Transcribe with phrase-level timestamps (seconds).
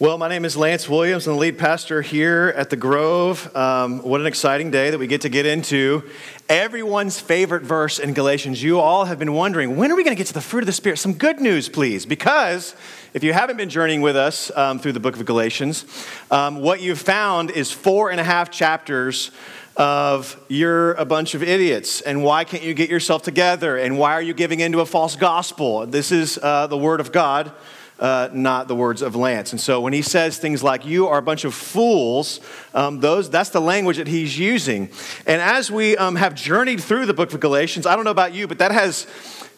[0.00, 1.26] Well, my name is Lance Williams.
[1.26, 3.54] I'm the lead pastor here at the Grove.
[3.54, 6.08] Um, what an exciting day that we get to get into
[6.48, 8.62] everyone's favorite verse in Galatians.
[8.62, 10.66] You all have been wondering, when are we going to get to the fruit of
[10.66, 10.96] the Spirit?
[10.96, 12.06] Some good news, please.
[12.06, 12.74] Because
[13.12, 15.84] if you haven't been journeying with us um, through the book of Galatians,
[16.30, 19.32] um, what you've found is four and a half chapters
[19.76, 24.14] of you're a bunch of idiots and why can't you get yourself together and why
[24.14, 25.84] are you giving into a false gospel?
[25.84, 27.52] This is uh, the word of God
[28.00, 29.52] uh, not the words of Lance.
[29.52, 32.40] And so when he says things like, you are a bunch of fools,
[32.74, 34.88] um, those, that's the language that he's using.
[35.26, 38.32] And as we um, have journeyed through the book of Galatians, I don't know about
[38.32, 39.06] you, but that has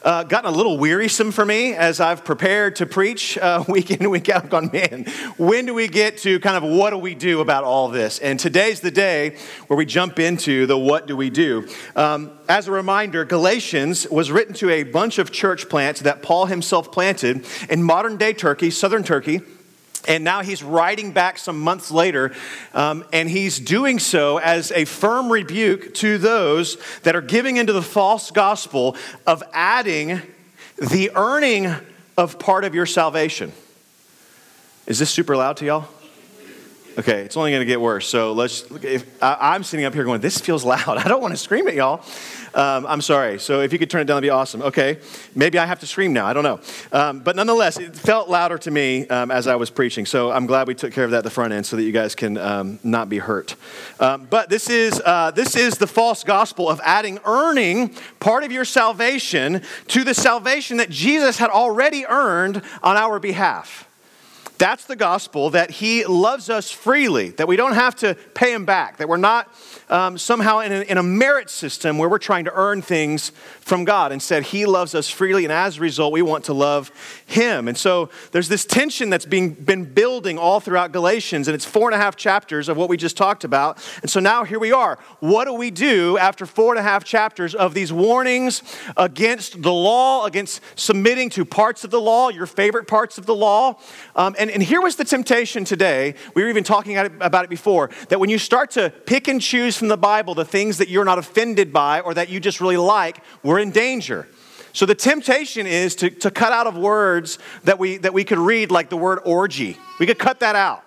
[0.05, 4.01] uh, gotten a little wearisome for me as I've prepared to preach uh, week in
[4.01, 4.45] and week out.
[4.45, 5.05] I've gone, man,
[5.37, 8.19] when do we get to kind of what do we do about all this?
[8.19, 11.69] And today's the day where we jump into the what do we do.
[11.97, 16.47] Um, as a reminder, Galatians was written to a bunch of church plants that Paul
[16.47, 19.41] himself planted in modern day Turkey, southern Turkey.
[20.09, 22.33] And now he's writing back some months later,
[22.75, 27.73] um, and he's doing so as a firm rebuke to those that are giving into
[27.73, 30.21] the false gospel of adding
[30.77, 31.73] the earning
[32.17, 33.53] of part of your salvation.
[34.87, 35.89] Is this super loud to y'all?
[36.99, 38.07] Okay, it's only going to get worse.
[38.07, 38.71] So let's.
[38.71, 41.39] Look if, I, I'm sitting up here going, "This feels loud." I don't want to
[41.39, 42.05] scream at y'all.
[42.55, 43.39] Um, I'm sorry.
[43.39, 44.61] So if you could turn it down, that'd be awesome.
[44.63, 44.99] Okay,
[45.35, 46.27] maybe I have to scream now.
[46.27, 46.61] I don't know.
[46.93, 50.05] Um, but nonetheless, it felt louder to me um, as I was preaching.
[50.05, 51.93] So I'm glad we took care of that at the front end, so that you
[51.93, 53.57] guys can um, not be hurt.
[53.99, 58.53] Um, but this is uh, this is the false gospel of adding earning part of
[58.53, 63.89] your salvation to the salvation that Jesus had already earned on our behalf.
[64.63, 68.65] That's the gospel that he loves us freely, that we don't have to pay him
[68.65, 69.53] back, that we're not
[69.89, 73.31] um, somehow in a, in a merit system where we're trying to earn things
[73.61, 74.13] from God.
[74.13, 76.91] Instead, He loves us freely, and as a result, we want to love
[77.27, 77.69] Him.
[77.69, 81.89] And so there's this tension that's being, been building all throughout Galatians, and it's four
[81.89, 83.79] and a half chapters of what we just talked about.
[84.03, 84.99] And so now here we are.
[85.21, 88.63] What do we do after four and a half chapters of these warnings
[88.97, 93.35] against the law, against submitting to parts of the law, your favorite parts of the
[93.35, 93.79] law?
[94.17, 96.15] Um, and, and here was the temptation today.
[96.35, 99.82] We were even talking about it before that when you start to pick and choose
[99.83, 102.77] from the Bible the things that you're not offended by or that you just really
[102.77, 104.29] like, we're in danger.
[104.73, 108.39] So the temptation is to, to cut out of words that we, that we could
[108.39, 109.77] read, like the word orgy.
[109.99, 110.85] We could cut that out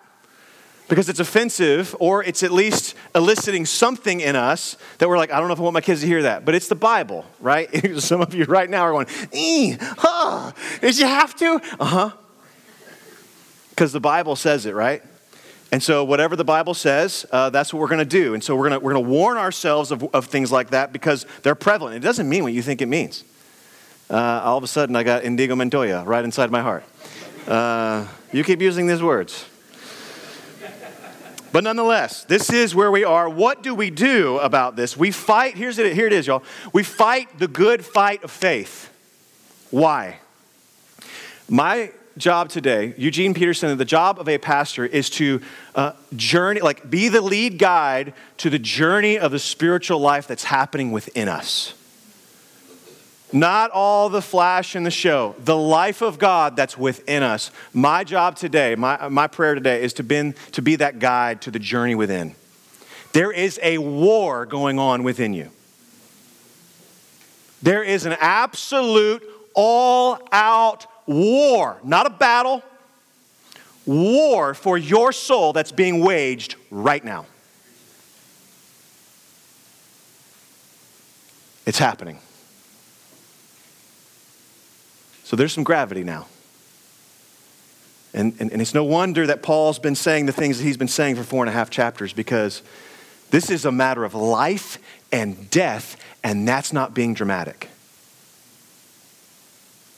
[0.88, 5.40] because it's offensive or it's at least eliciting something in us that we're like, I
[5.40, 7.70] don't know if I want my kids to hear that, but it's the Bible, right?
[8.02, 11.62] Some of you right now are going, ee, huh, did you have to?
[11.82, 12.12] Uh huh.
[13.72, 15.04] Because the Bible says it, right?
[15.76, 18.34] And so, whatever the Bible says, uh, that's what we're going to do.
[18.34, 21.54] And so, we're going we're to warn ourselves of, of things like that because they're
[21.54, 21.98] prevalent.
[21.98, 23.26] It doesn't mean what you think it means.
[24.10, 26.86] Uh, all of a sudden, I got Indigo Montoya right inside my heart.
[27.46, 29.50] Uh, you keep using these words.
[31.52, 33.28] But nonetheless, this is where we are.
[33.28, 34.96] What do we do about this?
[34.96, 36.44] We fight, here's it, here it is, y'all.
[36.72, 38.94] We fight the good fight of faith.
[39.72, 40.20] Why?
[41.50, 45.42] My job today, Eugene Peterson, the job of a pastor is to
[45.76, 50.46] uh, journey, like be the lead guide to the journey of the spiritual life that's
[50.46, 51.74] happening within us.
[53.34, 57.52] Not all the flash and the show, the life of God that's within us.
[57.74, 61.52] My job today, my, my prayer today is to be, to be that guide to
[61.52, 62.36] the journey within.
[63.12, 65.50] There is a war going on within you.
[67.62, 72.64] There is an absolute, all out war, not a battle,
[73.86, 77.26] war for your soul that's being waged right now.
[81.66, 82.20] It's happening.
[85.24, 86.28] So there's some gravity now.
[88.14, 90.88] And, and, and, it's no wonder that Paul's been saying the things that he's been
[90.88, 92.62] saying for four and a half chapters because
[93.30, 94.78] this is a matter of life
[95.12, 97.70] and death, and that's not being dramatic.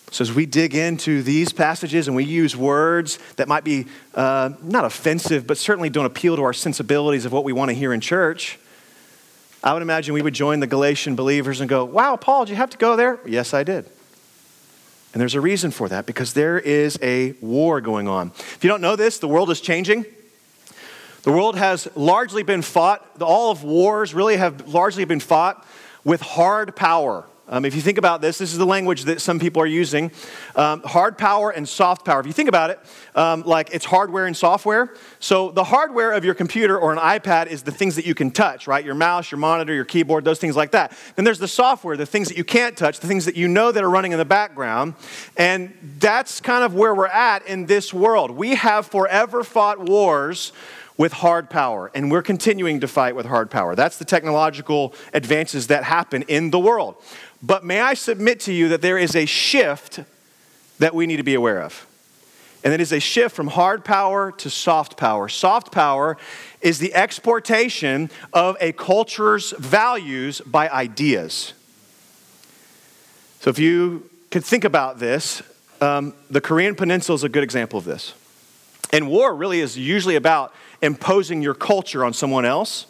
[0.10, 4.52] So, as we dig into these passages and we use words that might be uh,
[4.64, 7.92] not offensive, but certainly don't appeal to our sensibilities of what we want to hear
[7.92, 8.58] in church,
[9.64, 12.56] I would imagine we would join the Galatian believers and go, Wow, Paul, did you
[12.56, 13.20] have to go there?
[13.26, 13.86] Yes, I did.
[15.14, 18.32] And there's a reason for that because there is a war going on.
[18.38, 20.06] If you don't know this, the world is changing.
[21.24, 25.66] The world has largely been fought, all of wars really have largely been fought
[26.06, 29.40] with hard power Um, if you think about this, this is the language that some
[29.40, 30.12] people are using
[30.56, 32.20] um, hard power and soft power.
[32.20, 32.80] If you think about it,
[33.16, 34.94] um, like it's hardware and software.
[35.20, 38.32] So the hardware of your computer or an iPad is the things that you can
[38.32, 38.84] touch, right?
[38.84, 40.98] Your mouse, your monitor, your keyboard, those things like that.
[41.16, 43.72] Then there's the software, the things that you can't touch, the things that you know
[43.72, 44.96] that are running in the background.
[45.38, 48.32] And that's kind of where we're at in this world.
[48.32, 50.52] We have forever fought wars
[50.98, 53.76] with hard power, and we're continuing to fight with hard power.
[53.76, 56.96] That's the technological advances that happen in the world.
[57.42, 60.00] But may I submit to you that there is a shift
[60.80, 61.86] that we need to be aware of.
[62.64, 65.30] And it is a shift from hard power to soft power.
[65.30, 66.18] Soft power
[66.62, 71.54] is the exportation of a culture's values by ideas.
[73.40, 75.44] So if you could think about this,
[75.80, 78.14] um, the Korean Peninsula is a good example of this.
[78.92, 82.86] And war really is usually about imposing your culture on someone else,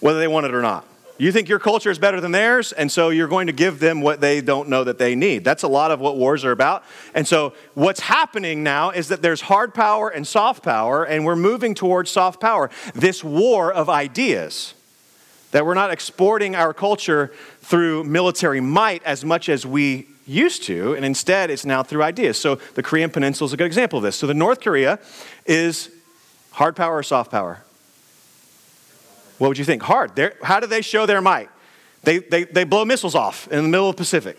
[0.00, 0.86] whether they want it or not.
[1.16, 4.00] You think your culture is better than theirs, and so you're going to give them
[4.00, 5.44] what they don't know that they need.
[5.44, 6.82] That's a lot of what wars are about.
[7.14, 11.36] And so, what's happening now is that there's hard power and soft power, and we're
[11.36, 12.68] moving towards soft power.
[12.96, 14.74] This war of ideas.
[15.52, 20.94] That we're not exporting our culture through military might as much as we used to,
[20.94, 22.38] and instead it's now through ideas.
[22.38, 24.16] So, the Korean Peninsula is a good example of this.
[24.16, 24.98] So, the North Korea
[25.46, 25.90] is
[26.52, 27.62] hard power or soft power?
[29.38, 29.82] What would you think?
[29.82, 30.14] Hard.
[30.14, 31.50] They're, how do they show their might?
[32.04, 34.38] They, they, they blow missiles off in the middle of the Pacific.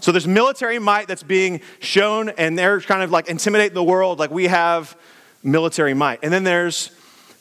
[0.00, 4.18] So there's military might that's being shown, and they're kind of like intimidating the world,
[4.18, 4.96] like we have
[5.42, 6.20] military might.
[6.22, 6.90] And then there's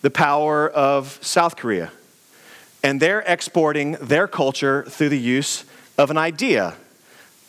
[0.01, 1.91] the power of South Korea.
[2.83, 5.65] And they're exporting their culture through the use
[5.97, 6.75] of an idea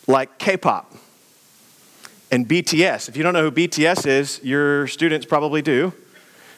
[0.07, 0.93] like K pop
[2.31, 3.09] and BTS.
[3.09, 5.93] If you don't know who BTS is, your students probably do.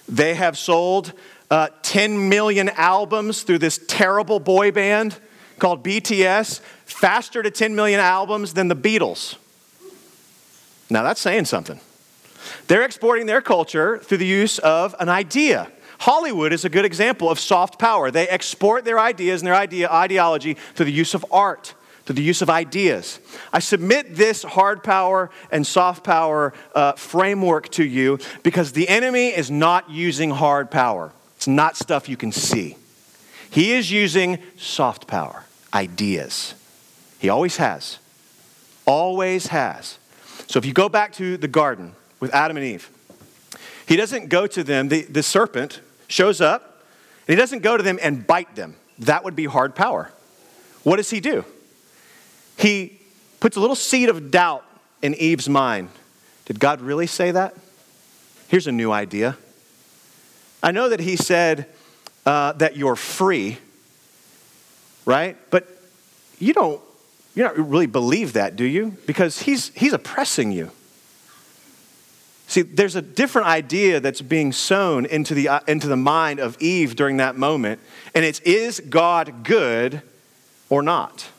[0.08, 1.14] They have sold
[1.52, 5.20] uh, 10 million albums through this terrible boy band
[5.58, 9.36] called BTS, faster to 10 million albums than the Beatles.
[10.90, 11.80] Now that's saying something.
[12.68, 15.70] They're exporting their culture through the use of an idea.
[16.00, 18.10] Hollywood is a good example of soft power.
[18.10, 21.74] They export their ideas and their idea, ideology through the use of art,
[22.10, 23.20] through the use of ideas.
[23.54, 29.28] I submit this hard power and soft power uh, framework to you because the enemy
[29.28, 31.12] is not using hard power.
[31.36, 32.78] It's not stuff you can see.
[33.52, 36.56] He is using soft power, ideas.
[37.20, 38.00] He always has.
[38.88, 40.00] Always has.
[40.48, 42.90] So if you go back to the garden with Adam and Eve,
[43.86, 46.86] he doesn't go to them, the, the serpent shows up,
[47.28, 48.78] and he doesn't go to them and bite them.
[48.98, 50.12] That would be hard power.
[50.82, 51.46] What does he do?
[52.60, 53.00] He
[53.40, 54.66] puts a little seed of doubt
[55.02, 55.90] in Eve's mind.
[56.46, 57.56] Did God really say that?
[58.50, 59.38] Here's a new idea.
[60.62, 61.68] I know that he said
[62.26, 63.60] uh, that you're free,
[65.06, 65.38] right?
[65.52, 65.68] But
[66.38, 66.82] you don't,
[67.34, 68.98] you don't really believe that, do you?
[69.06, 70.72] Because he's, he's oppressing you.
[72.48, 76.62] See, there's a different idea that's being sown into the, uh, into the mind of
[76.62, 77.80] Eve during that moment,
[78.14, 80.02] and it's is God good
[80.70, 81.30] or not?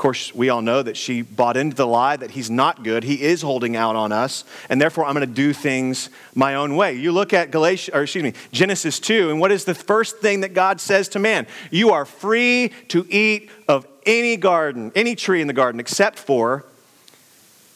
[0.00, 3.04] Course, we all know that she bought into the lie that he's not good.
[3.04, 6.74] He is holding out on us, and therefore I'm going to do things my own
[6.74, 6.94] way.
[6.94, 10.40] You look at Galatia, or excuse me, Genesis 2, and what is the first thing
[10.40, 11.46] that God says to man?
[11.70, 16.64] You are free to eat of any garden, any tree in the garden, except for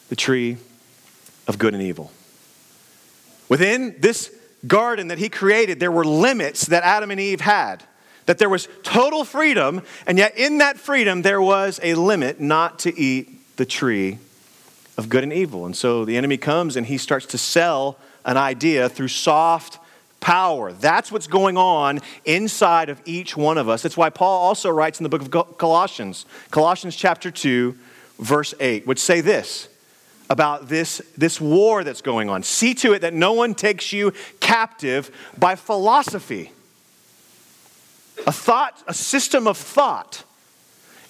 [0.09, 0.57] the tree
[1.47, 2.11] of good and evil.
[3.49, 4.35] Within this
[4.65, 7.83] garden that he created, there were limits that Adam and Eve had
[8.25, 12.79] that there was total freedom, and yet in that freedom there was a limit not
[12.79, 14.17] to eat the tree
[14.97, 15.65] of good and evil.
[15.65, 19.79] And so the enemy comes and he starts to sell an idea through soft
[20.19, 20.71] power.
[20.73, 23.83] That's what's going on inside of each one of us.
[23.83, 27.77] That's why Paul also writes in the book of Colossians, Colossians chapter 2,
[28.19, 29.67] verse 8, which say this
[30.27, 32.41] about this, this war that's going on.
[32.41, 36.51] See to it that no one takes you captive by philosophy
[38.25, 40.23] a thought, a system of thought,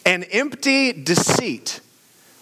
[0.05, 1.79] an empty deceit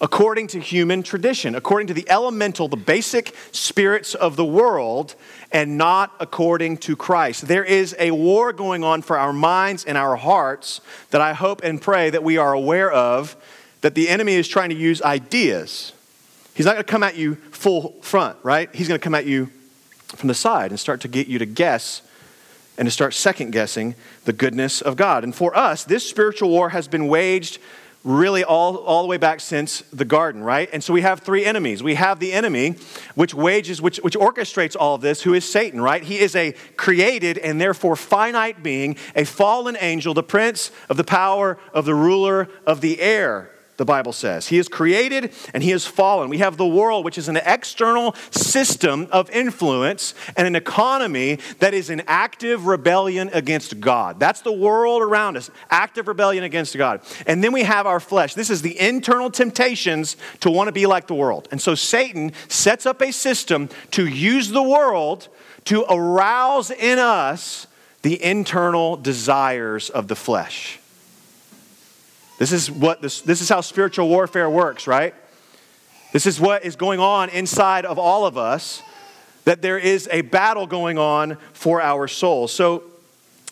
[0.01, 5.15] according to human tradition, according to the elemental, the basic spirits of the world,
[5.49, 7.47] and not according to Christ.
[7.47, 11.63] There is a war going on for our minds and our hearts that I hope
[11.63, 13.37] and pray that we are aware of,
[13.79, 15.93] that the enemy is trying to use ideas.
[16.53, 18.69] He's not going to come at you full front, right?
[18.75, 19.51] He's going to come at you
[20.07, 22.01] from the side and start to get you to guess
[22.77, 25.23] and to start second guessing the goodness of God.
[25.23, 27.59] And for us, this spiritual war has been waged
[28.03, 30.69] really all, all the way back since the garden, right?
[30.73, 31.81] And so we have three enemies.
[31.81, 32.75] We have the enemy,
[33.15, 36.03] which wages, which, which orchestrates all of this, who is Satan, right?
[36.03, 41.03] He is a created and therefore finite being, a fallen angel, the prince of the
[41.05, 43.49] power of the ruler of the air,
[43.83, 44.47] the Bible says.
[44.47, 46.29] He is created and he is fallen.
[46.29, 51.73] We have the world, which is an external system of influence and an economy that
[51.73, 54.21] is in active rebellion against God.
[54.21, 57.01] That's the world around us, active rebellion against God.
[57.27, 58.35] And then we have our flesh.
[58.35, 61.49] This is the internal temptations to want to be like the world.
[61.51, 65.27] And so Satan sets up a system to use the world
[65.65, 67.67] to arouse in us
[68.01, 70.79] the internal desires of the flesh.
[72.43, 75.15] This is what this, this is how spiritual warfare works, right?
[76.11, 78.81] This is what is going on inside of all of us,
[79.45, 82.51] that there is a battle going on for our souls.
[82.51, 82.83] So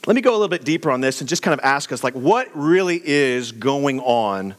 [0.06, 2.04] let me go a little bit deeper on this and just kind of ask us,
[2.04, 4.56] like, what really is going on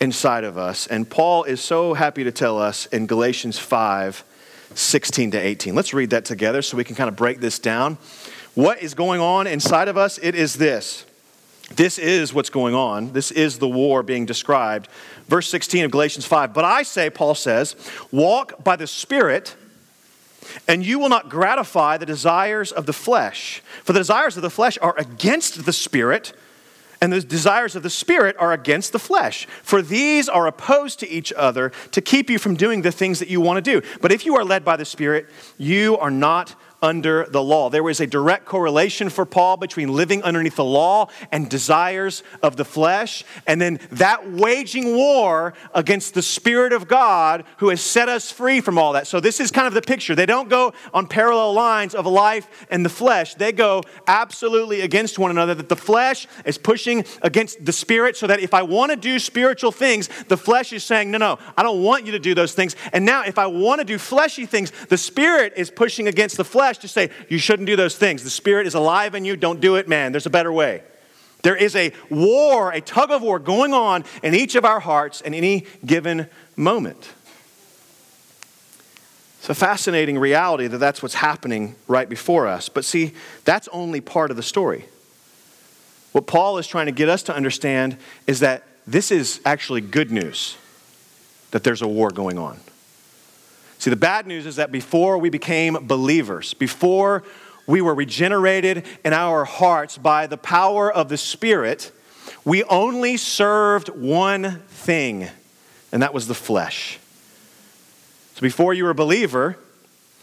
[0.00, 0.86] inside of us?
[0.86, 4.22] And Paul is so happy to tell us in Galatians 5
[4.76, 5.74] 16 to 18.
[5.74, 7.98] Let's read that together so we can kind of break this down.
[8.54, 10.20] What is going on inside of us?
[10.22, 11.04] It is this.
[11.70, 13.12] This is what's going on.
[13.12, 14.88] This is the war being described.
[15.28, 16.52] Verse 16 of Galatians 5.
[16.52, 17.76] But I say, Paul says,
[18.10, 19.54] walk by the Spirit,
[20.66, 23.62] and you will not gratify the desires of the flesh.
[23.84, 26.32] For the desires of the flesh are against the Spirit,
[27.00, 29.46] and the desires of the Spirit are against the flesh.
[29.62, 33.28] For these are opposed to each other to keep you from doing the things that
[33.28, 33.86] you want to do.
[34.00, 37.68] But if you are led by the Spirit, you are not under the law.
[37.68, 42.56] There was a direct correlation for Paul between living underneath the law and desires of
[42.56, 48.08] the flesh, and then that waging war against the Spirit of God who has set
[48.08, 49.06] us free from all that.
[49.06, 50.14] So, this is kind of the picture.
[50.14, 55.18] They don't go on parallel lines of life and the flesh, they go absolutely against
[55.18, 55.54] one another.
[55.54, 59.18] That the flesh is pushing against the Spirit, so that if I want to do
[59.18, 62.54] spiritual things, the flesh is saying, No, no, I don't want you to do those
[62.54, 62.76] things.
[62.92, 66.44] And now, if I want to do fleshy things, the Spirit is pushing against the
[66.44, 68.22] flesh flesh to say, you shouldn't do those things.
[68.22, 69.34] The Spirit is alive in you.
[69.36, 70.12] Don't do it, man.
[70.12, 70.82] There's a better way.
[71.42, 75.20] There is a war, a tug of war going on in each of our hearts
[75.20, 77.12] in any given moment.
[79.38, 82.68] It's a fascinating reality that that's what's happening right before us.
[82.68, 84.84] But see, that's only part of the story.
[86.12, 87.96] What Paul is trying to get us to understand
[88.26, 90.56] is that this is actually good news
[91.52, 92.60] that there's a war going on.
[93.80, 97.24] See, the bad news is that before we became believers, before
[97.66, 101.90] we were regenerated in our hearts by the power of the Spirit,
[102.44, 105.28] we only served one thing,
[105.92, 106.98] and that was the flesh.
[108.34, 109.56] So before you were a believer,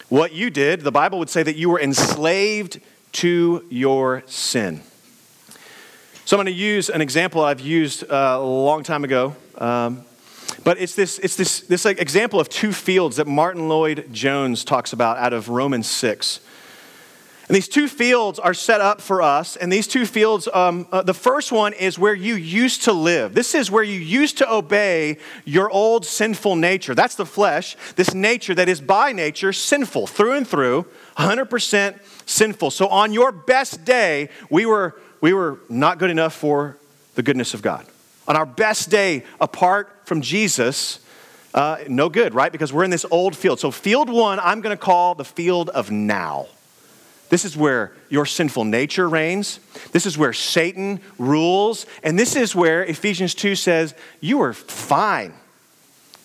[0.07, 2.79] what you did, the Bible would say that you were enslaved
[3.13, 4.83] to your sin.
[6.25, 9.35] So I'm going to use an example I've used uh, a long time ago.
[9.57, 10.05] Um,
[10.63, 14.93] but it's this, it's this, this like example of two fields that Martyn Lloyd-Jones talks
[14.93, 16.39] about out of Romans 6.
[17.47, 19.55] And these two fields are set up for us.
[19.55, 23.33] And these two fields, um, uh, the first one is where you used to live.
[23.33, 26.93] This is where you used to obey your old sinful nature.
[26.93, 30.87] That's the flesh, this nature that is by nature sinful, through and through,
[31.17, 32.71] 100% sinful.
[32.71, 36.77] So on your best day, we were, we were not good enough for
[37.15, 37.85] the goodness of God
[38.27, 41.00] on our best day apart from Jesus,
[41.53, 42.51] uh, no good, right?
[42.51, 43.60] Because we're in this old field.
[43.60, 46.48] So, field one, I'm going to call the field of now.
[47.29, 49.60] This is where your sinful nature reigns.
[49.91, 51.86] This is where Satan rules.
[52.03, 55.34] And this is where Ephesians 2 says, You were fine.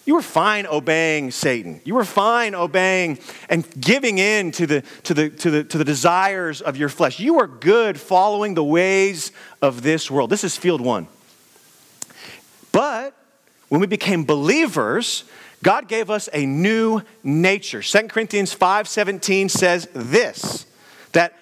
[0.04, 1.80] You were fine obeying Satan.
[1.85, 3.18] You were fine obeying
[3.49, 7.21] and giving in to the, to, the, to, the, to the desires of your flesh.
[7.21, 9.30] You were good following the ways
[9.61, 10.30] of this world.
[10.30, 11.06] This is field one.
[12.72, 13.14] But
[13.68, 15.24] when we became believers,
[15.62, 17.82] God gave us a new nature.
[17.82, 20.66] 2 Corinthians 5:17 says this
[21.12, 21.34] that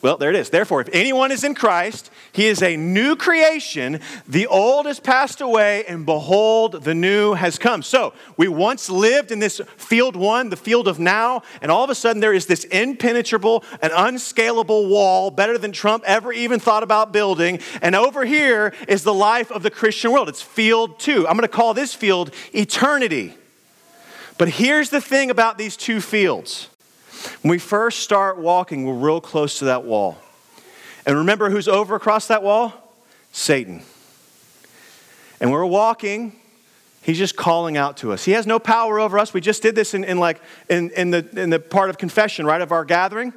[0.00, 0.50] well, there it is.
[0.50, 4.00] Therefore, if anyone is in Christ, he is a new creation.
[4.28, 7.82] The old has passed away, and behold, the new has come.
[7.82, 11.90] So, we once lived in this field one, the field of now, and all of
[11.90, 16.84] a sudden there is this impenetrable and unscalable wall, better than Trump ever even thought
[16.84, 17.58] about building.
[17.82, 20.28] And over here is the life of the Christian world.
[20.28, 21.26] It's field two.
[21.26, 23.34] I'm going to call this field eternity.
[24.38, 26.68] But here's the thing about these two fields
[27.42, 30.18] when we first start walking, we're real close to that wall.
[31.06, 32.72] And remember who's over across that wall?
[33.32, 33.82] Satan.
[35.40, 36.32] And we're walking,
[37.02, 38.24] he's just calling out to us.
[38.24, 39.32] He has no power over us.
[39.32, 42.44] We just did this in, in like in, in, the, in the part of confession,
[42.44, 43.32] right, of our gathering.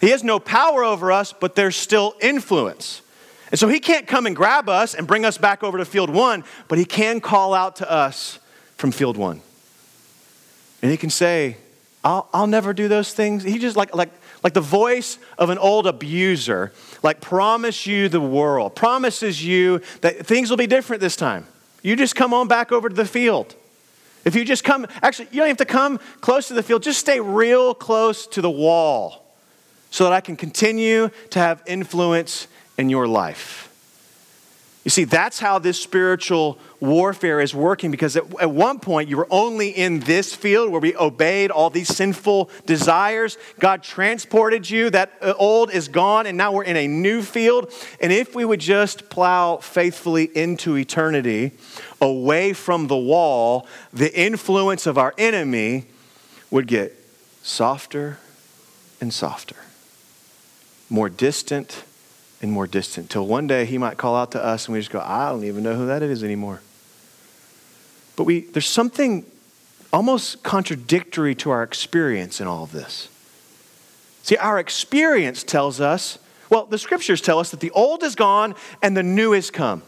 [0.00, 3.02] He has no power over us, but there's still influence.
[3.50, 6.10] And so he can't come and grab us and bring us back over to field
[6.10, 8.40] one, but he can call out to us
[8.76, 9.40] from field one.
[10.82, 11.56] And he can say,
[12.06, 13.42] I'll, I'll never do those things.
[13.42, 14.10] He just like, like,
[14.44, 16.72] like the voice of an old abuser,
[17.02, 21.48] like promise you the world, promises you that things will be different this time.
[21.82, 23.56] you just come on back over to the field.
[24.24, 27.00] If you just come, actually, you don't have to come close to the field, just
[27.00, 29.24] stay real close to the wall
[29.90, 32.46] so that I can continue to have influence
[32.78, 33.65] in your life.
[34.86, 39.16] You see, that's how this spiritual warfare is working because at, at, one point you
[39.16, 43.36] were only in this field where we obeyed all these sinful desires.
[43.58, 47.72] God transported you, that uh, old is gone, and now we're in a new field.
[48.00, 51.50] And if we would just plow faithfully into eternity,
[52.00, 55.86] away from the wall, the influence of our enemy
[56.48, 56.96] would get
[57.42, 58.20] softer
[59.00, 59.56] and softer,
[60.88, 61.82] more distant
[62.42, 64.90] and more distant till one day he might call out to us and we just
[64.90, 66.60] go, I don't even know who that is anymore.
[68.14, 69.24] But we, there's something
[69.92, 73.08] almost contradictory to our experience in all of this.
[74.22, 76.18] See, our experience tells us,
[76.50, 79.82] well, the scriptures tell us that the old is gone and the new is come.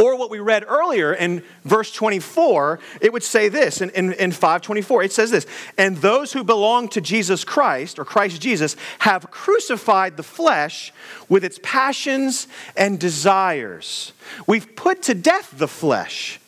[0.00, 4.32] Or what we read earlier in verse 24, it would say this in, in, in
[4.32, 5.02] 524.
[5.02, 10.16] It says this And those who belong to Jesus Christ, or Christ Jesus, have crucified
[10.16, 10.90] the flesh
[11.28, 14.14] with its passions and desires.
[14.46, 16.40] We've put to death the flesh,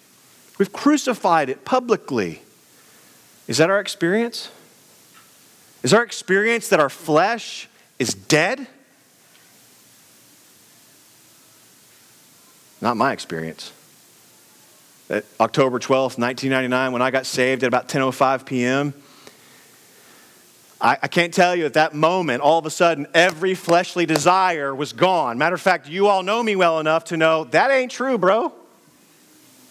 [0.59, 2.40] we've crucified it publicly.
[3.49, 4.50] Is that our experience?
[5.82, 7.68] Is our experience that our flesh
[7.99, 8.66] is dead?
[12.82, 13.72] Not my experience.
[15.08, 18.92] At October 12th, 1999, when I got saved at about 10.05 p.m.,
[20.80, 24.74] I, I can't tell you at that moment, all of a sudden, every fleshly desire
[24.74, 25.38] was gone.
[25.38, 28.52] Matter of fact, you all know me well enough to know that ain't true, bro.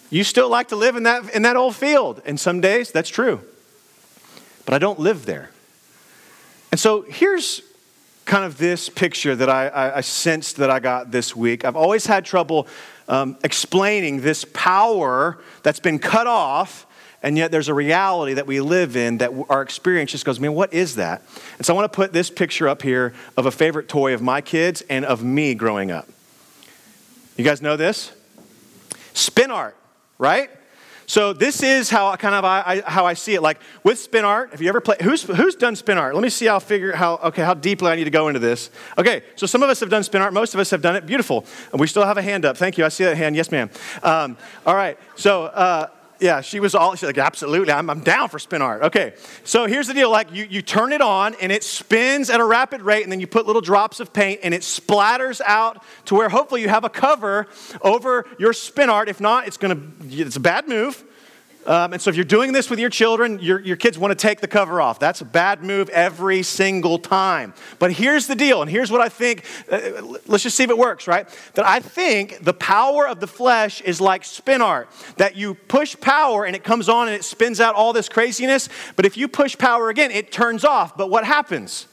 [0.08, 2.22] You still like to live in that, in that old field.
[2.24, 3.42] And some days, that's true.
[4.64, 5.50] But I don't live there.
[6.70, 7.60] And so here's
[8.24, 11.64] kind of this picture that I, I, I, sensed that I got this week.
[11.64, 12.68] I've always had trouble
[13.08, 16.86] um, explaining this power that's been cut off,
[17.22, 20.54] and yet there's a reality that we live in that our experience just goes, man,
[20.54, 21.22] what is that?
[21.56, 24.22] And so I want to put this picture up here of a favorite toy of
[24.22, 26.08] my kids and of me growing up.
[27.36, 28.12] You guys know this?
[29.14, 29.76] Spin art,
[30.18, 30.50] right?
[31.12, 33.42] So this is how kind of I, I, how I see it.
[33.42, 35.02] Like with spin art, have you ever played?
[35.02, 36.14] Who's who's done spin art?
[36.14, 38.70] Let me see how figure how okay how deeply I need to go into this.
[38.96, 40.32] Okay, so some of us have done spin art.
[40.32, 41.04] Most of us have done it.
[41.04, 41.44] Beautiful.
[41.70, 42.56] And we still have a hand up.
[42.56, 42.86] Thank you.
[42.86, 43.36] I see that hand.
[43.36, 43.68] Yes, ma'am.
[44.02, 44.98] Um, all right.
[45.16, 45.44] So.
[45.44, 45.88] Uh,
[46.22, 48.82] yeah, she was all, she's like, absolutely, I'm, I'm down for spin art.
[48.84, 52.40] Okay, so here's the deal like, you, you turn it on and it spins at
[52.40, 55.84] a rapid rate, and then you put little drops of paint and it splatters out
[56.06, 57.48] to where hopefully you have a cover
[57.82, 59.08] over your spin art.
[59.08, 61.04] If not, it's gonna, it's a bad move.
[61.66, 64.16] Um, and so if you're doing this with your children, your, your kids want to
[64.16, 64.98] take the cover off.
[64.98, 67.54] That's a bad move every single time.
[67.78, 69.44] But here's the deal, and here's what I think.
[69.70, 71.28] Uh, let's just see if it works, right?
[71.54, 75.96] That I think the power of the flesh is like spin art, that you push
[76.00, 78.68] power and it comes on and it spins out all this craziness.
[78.96, 80.96] But if you push power again, it turns off.
[80.96, 81.86] But what happens?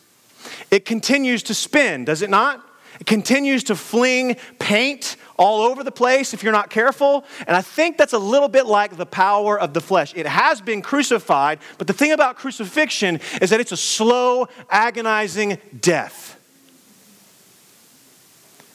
[0.72, 2.66] It continues to spin, does it not?
[3.00, 7.24] It continues to fling paint all over the place if you're not careful.
[7.48, 10.14] And I think that's a little bit like the power of the flesh.
[10.16, 15.58] It has been crucified, but the thing about crucifixion is that it's a slow, agonizing
[15.80, 16.36] death.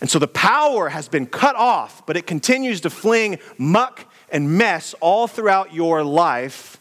[0.00, 4.56] And so the power has been cut off, but it continues to fling muck and
[4.58, 6.78] mess all throughout your life,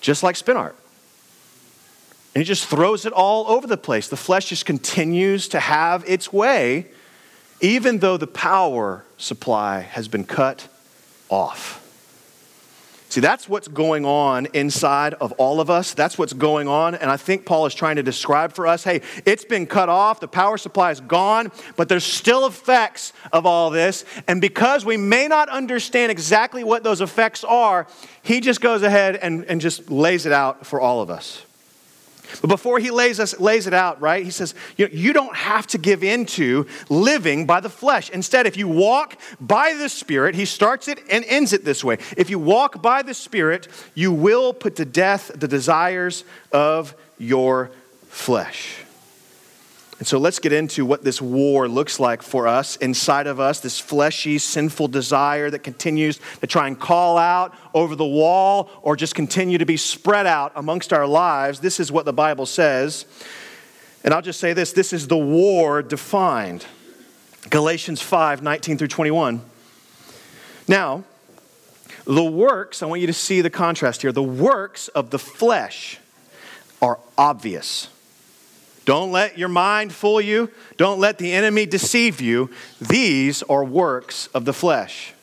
[0.00, 0.76] just like spin art.
[2.34, 4.08] And he just throws it all over the place.
[4.08, 6.88] The flesh just continues to have its way
[7.60, 10.68] even though the power supply has been cut
[11.30, 11.80] off.
[13.08, 15.94] See, that's what's going on inside of all of us.
[15.94, 16.96] That's what's going on.
[16.96, 20.18] And I think Paul is trying to describe for us hey, it's been cut off,
[20.18, 24.04] the power supply is gone, but there's still effects of all this.
[24.26, 27.86] And because we may not understand exactly what those effects are,
[28.22, 31.44] he just goes ahead and, and just lays it out for all of us.
[32.40, 35.36] But before he lays, us, lays it out, right, he says, you, know, you don't
[35.36, 38.10] have to give into living by the flesh.
[38.10, 41.98] Instead, if you walk by the Spirit, he starts it and ends it this way.
[42.16, 47.70] If you walk by the Spirit, you will put to death the desires of your
[48.08, 48.83] flesh.
[50.04, 53.60] And so let's get into what this war looks like for us inside of us,
[53.60, 58.96] this fleshy, sinful desire that continues to try and call out over the wall or
[58.96, 61.60] just continue to be spread out amongst our lives.
[61.60, 63.06] This is what the Bible says.
[64.04, 66.66] And I'll just say this this is the war defined.
[67.48, 69.40] Galatians 5 19 through 21.
[70.68, 71.02] Now,
[72.04, 74.12] the works, I want you to see the contrast here.
[74.12, 75.98] The works of the flesh
[76.82, 77.88] are obvious
[78.84, 80.50] don't let your mind fool you.
[80.76, 82.50] Don't let the enemy deceive you.
[82.80, 85.14] These are works of the flesh.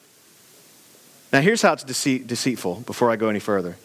[1.31, 3.77] Now, here's how it's deceit, deceitful before I go any further.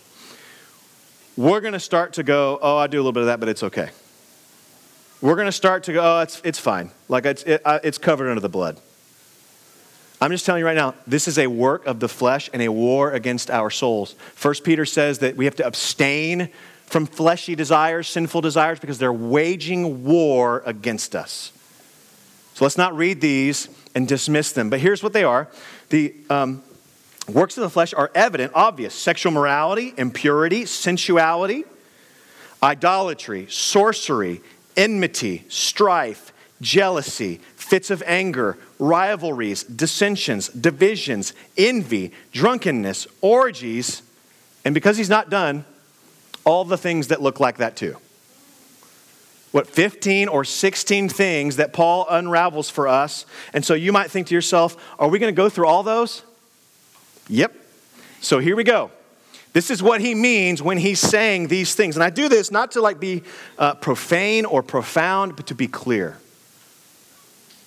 [1.37, 3.49] We're going to start to go, oh, I do a little bit of that, but
[3.49, 3.91] it's okay.
[5.21, 6.91] We're going to start to go, oh, it's, it's fine.
[7.09, 8.79] Like it's, it, it's covered under the blood.
[10.21, 12.73] I'm just telling you right now, this is a work of the flesh and a
[12.73, 14.15] war against our souls.
[14.35, 16.49] First Peter says that we have to abstain
[16.87, 21.53] from fleshy desires, sinful desires, because they're waging war against us.
[22.55, 24.70] So let's not read these and dismiss them.
[24.70, 25.49] But here's what they are
[25.90, 26.62] the um,
[27.29, 31.64] works of the flesh are evident, obvious sexual morality, impurity, sensuality,
[32.62, 34.40] idolatry, sorcery,
[34.77, 44.03] enmity, strife, jealousy, fits of anger, rivalries, dissensions, divisions, envy, drunkenness, orgies,
[44.64, 45.64] and because he's not done,
[46.47, 47.97] all the things that look like that too.
[49.53, 53.27] What, 15 or 16 things that Paul unravels for us.
[53.53, 56.23] And so you might think to yourself, are we going to go through all those?
[57.29, 57.55] Yep.
[58.21, 58.91] So here we go.
[59.53, 61.97] This is what he means when he's saying these things.
[61.97, 63.23] And I do this not to like be
[63.59, 66.19] uh, profane or profound, but to be clear.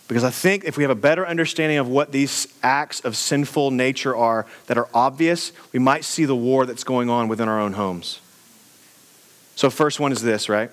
[0.07, 3.71] Because I think if we have a better understanding of what these acts of sinful
[3.71, 7.59] nature are that are obvious, we might see the war that's going on within our
[7.59, 8.19] own homes.
[9.59, 10.71] So, first one is this, right?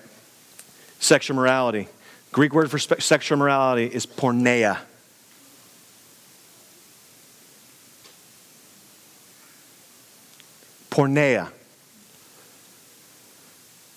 [0.99, 1.89] Sexual morality.
[2.31, 4.77] Greek word for spe- sexual morality is porneia.
[10.89, 11.51] Porneia.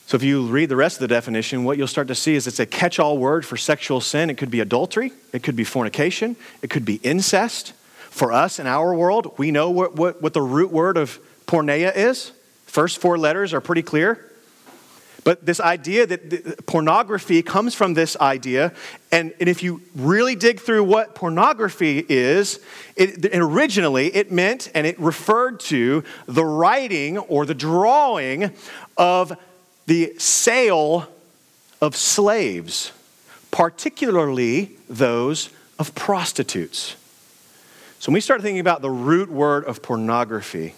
[0.06, 2.48] So if you read the rest of the definition, what you'll start to see is
[2.48, 4.28] it's a catch all word for sexual sin.
[4.28, 7.74] It could be adultery, it could be fornication, it could be incest.
[8.10, 11.94] For us in our world, we know what, what, what the root word of porneia
[11.94, 12.32] is.
[12.66, 14.26] First four letters are pretty clear.
[15.22, 18.72] But this idea that pornography comes from this idea,
[19.12, 22.60] and, and if you really dig through what pornography is,
[22.96, 28.50] it, originally it meant and it referred to the writing or the drawing
[28.96, 29.36] of
[29.86, 31.06] the sale
[31.80, 32.92] of slaves,
[33.50, 36.96] particularly those of prostitutes.
[37.98, 40.74] So when we start thinking about the root word of pornography,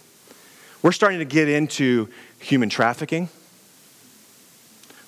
[0.82, 2.08] we're starting to get into
[2.40, 3.28] human trafficking.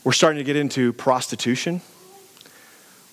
[0.04, 1.80] We're starting to get into prostitution.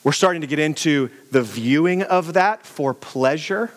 [0.04, 3.72] We're starting to get into the viewing of that for pleasure.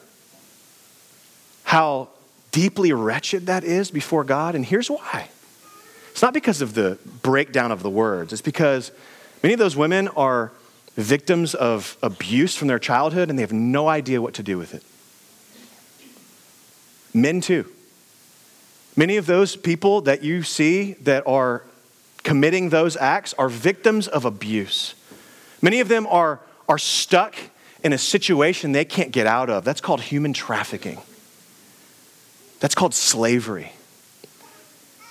[1.63, 2.09] How
[2.51, 4.55] deeply wretched that is before God.
[4.55, 5.29] And here's why
[6.11, 8.93] it's not because of the breakdown of the words, it's because
[9.43, 10.53] many of those women are
[10.97, 14.75] victims of abuse from their childhood and they have no idea what to do with
[14.75, 14.83] it.
[17.13, 17.67] Men, too.
[18.97, 21.63] Many of those people that you see that are
[22.25, 24.95] committing those acts are victims of abuse.
[25.63, 27.37] Many of them are, are stuck
[27.85, 29.65] in a situation they can't get out of.
[29.65, 30.99] That's called human trafficking,
[32.59, 33.73] that's called slavery.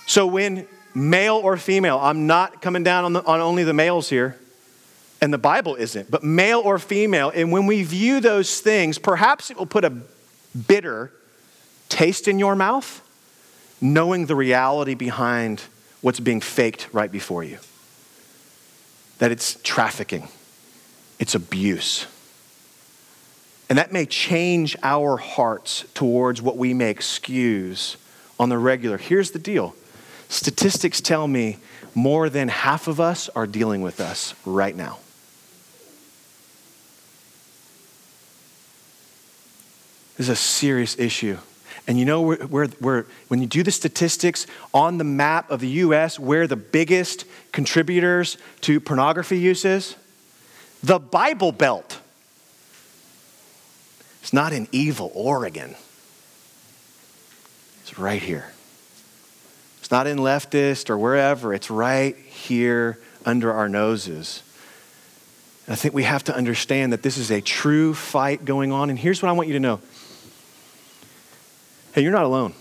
[0.06, 1.98] So when male or female.
[2.00, 4.38] I'm not coming down on, the, on only the males here,
[5.20, 7.32] and the Bible isn't, but male or female.
[7.34, 9.90] And when we view those things, perhaps it will put a
[10.66, 11.10] bitter
[11.88, 13.00] taste in your mouth,
[13.80, 15.62] knowing the reality behind
[16.04, 17.56] what's being faked right before you.
[19.20, 20.28] That it's trafficking,
[21.18, 22.06] it's abuse.
[23.70, 27.96] And that may change our hearts towards what we may excuse
[28.38, 28.98] on the regular.
[28.98, 29.74] Here's the deal
[30.28, 31.56] Statistics tell me
[31.94, 34.98] more than half of us are dealing with us right now.
[40.18, 41.38] This is a serious issue.
[41.86, 45.60] And you know where, where, where, when you do the statistics on the map of
[45.60, 49.96] the US, where the biggest contributors to pornography use is?
[50.82, 52.00] The Bible Belt.
[54.22, 55.74] It's not in evil Oregon,
[57.82, 58.50] it's right here.
[59.80, 64.42] It's not in leftist or wherever, it's right here under our noses.
[65.66, 68.88] And I think we have to understand that this is a true fight going on.
[68.88, 69.80] And here's what I want you to know
[71.94, 72.52] hey, you're not alone.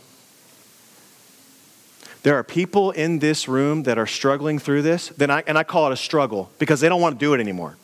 [2.24, 5.94] There are people in this room that are struggling through this, and I call it
[5.94, 7.76] a struggle because they don't want to do it anymore.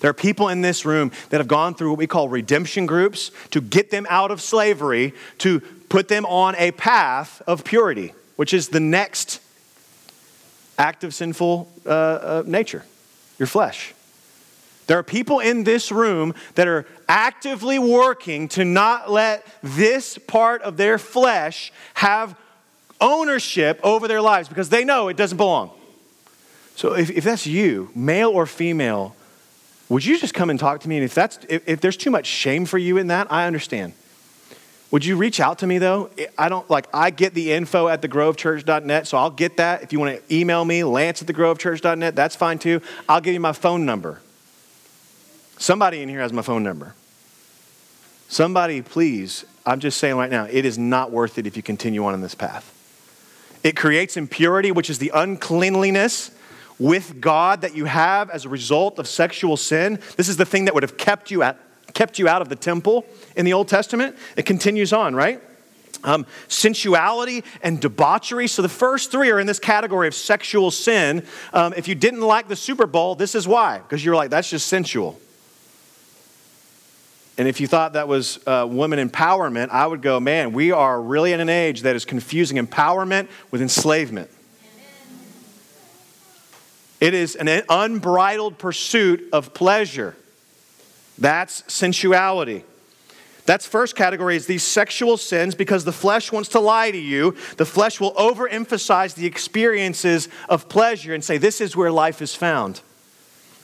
[0.00, 3.32] There are people in this room that have gone through what we call redemption groups
[3.50, 8.54] to get them out of slavery, to put them on a path of purity which
[8.54, 9.40] is the next
[10.78, 12.84] act of sinful uh, uh, nature,
[13.36, 13.92] your flesh.
[14.88, 20.62] There are people in this room that are actively working to not let this part
[20.62, 22.34] of their flesh have
[23.00, 25.70] ownership over their lives because they know it doesn't belong.
[26.74, 29.14] So if, if that's you, male or female,
[29.90, 30.96] would you just come and talk to me?
[30.96, 33.92] And if, that's, if, if there's too much shame for you in that, I understand.
[34.90, 36.08] Would you reach out to me though?
[36.38, 39.82] I don't like, I get the info at thegrovechurch.net, so I'll get that.
[39.82, 42.80] If you want to email me, lance at thegrovechurch.net, that's fine too.
[43.06, 44.22] I'll give you my phone number.
[45.58, 46.94] Somebody in here has my phone number.
[48.28, 52.04] Somebody, please, I'm just saying right now, it is not worth it if you continue
[52.04, 52.74] on in this path.
[53.64, 56.30] It creates impurity, which is the uncleanliness
[56.78, 59.98] with God that you have as a result of sexual sin.
[60.16, 61.58] This is the thing that would have kept you, at,
[61.92, 64.16] kept you out of the temple in the Old Testament.
[64.36, 65.42] It continues on, right?
[66.04, 68.46] Um, sensuality and debauchery.
[68.46, 71.26] So the first three are in this category of sexual sin.
[71.52, 74.48] Um, if you didn't like the Super Bowl, this is why, because you're like, that's
[74.48, 75.20] just sensual.
[77.38, 81.00] And if you thought that was uh, women empowerment, I would go, man, we are
[81.00, 84.28] really in an age that is confusing empowerment with enslavement.
[87.00, 90.16] It is an unbridled pursuit of pleasure.
[91.16, 92.64] That's sensuality.
[93.46, 97.36] That's first category is these sexual sins because the flesh wants to lie to you.
[97.56, 102.34] The flesh will overemphasize the experiences of pleasure and say this is where life is
[102.34, 102.80] found.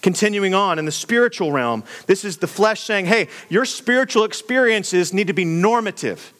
[0.04, 5.14] Continuing on in the spiritual realm, this is the flesh saying, "Hey, your spiritual experiences
[5.14, 6.34] need to be normative.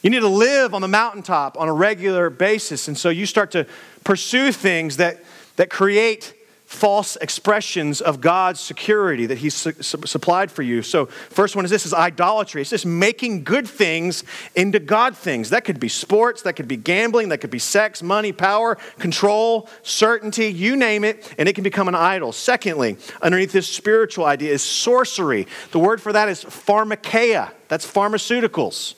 [0.00, 3.50] You need to live on the mountaintop on a regular basis." And so you start
[3.50, 3.66] to
[4.04, 5.22] pursue things that
[5.56, 6.32] that create
[6.72, 10.82] false expressions of God's security that He's su- supplied for you.
[10.82, 12.62] So, first one is this: is idolatry.
[12.62, 14.24] It's just making good things
[14.56, 15.50] into God things.
[15.50, 19.68] That could be sports, that could be gambling, that could be sex, money, power, control,
[19.82, 20.46] certainty.
[20.46, 22.32] You name it, and it can become an idol.
[22.32, 25.46] Secondly, underneath this spiritual idea is sorcery.
[25.72, 27.50] The word for that is pharmakeia.
[27.68, 28.94] That's pharmaceuticals.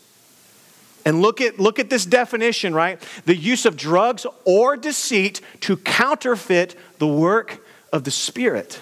[1.05, 3.01] And look at, look at this definition, right?
[3.27, 7.64] The use of drugs or deceit to counterfeit the work
[7.95, 8.81] of the Spirit.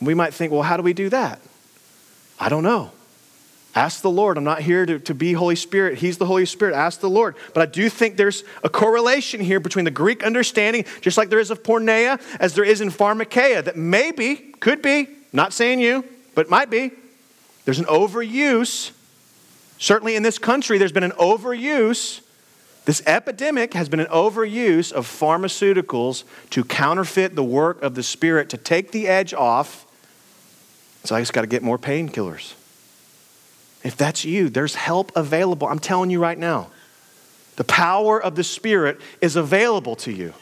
[0.00, 1.40] We might think, well, how do we do that?
[2.38, 2.90] I don't know.
[3.74, 4.36] Ask the Lord.
[4.36, 5.98] I'm not here to, to be Holy Spirit.
[5.98, 6.74] He's the Holy Spirit.
[6.74, 7.36] Ask the Lord.
[7.54, 11.38] But I do think there's a correlation here between the Greek understanding, just like there
[11.38, 16.04] is of porneia, as there is in pharmakeia, that maybe, could be, not saying you,
[16.34, 16.90] but might be,
[17.64, 18.92] there's an overuse
[19.78, 22.20] Certainly in this country, there's been an overuse.
[22.86, 28.48] This epidemic has been an overuse of pharmaceuticals to counterfeit the work of the Spirit,
[28.50, 29.84] to take the edge off.
[31.02, 32.54] So I just got to get more painkillers.
[33.82, 35.66] If that's you, there's help available.
[35.66, 36.68] I'm telling you right now.
[37.56, 40.32] The power of the Spirit is available to you.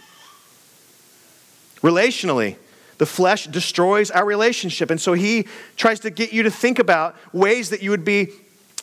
[1.81, 2.57] Relationally,
[2.99, 4.91] the flesh destroys our relationship.
[4.91, 8.33] And so he tries to get you to think about ways that you would be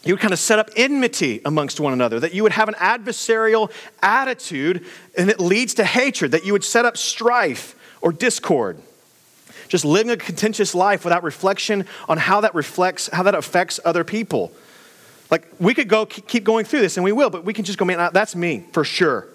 [0.03, 2.75] you would kind of set up enmity amongst one another, that you would have an
[2.75, 4.85] adversarial attitude
[5.17, 8.81] and it leads to hatred, that you would set up strife or discord.
[9.67, 14.03] Just living a contentious life without reflection on how that reflects, how that affects other
[14.03, 14.51] people.
[15.29, 17.77] Like we could go keep going through this and we will, but we can just
[17.77, 19.27] go, man, that's me for sure.